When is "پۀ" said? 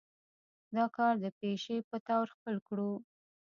1.89-1.97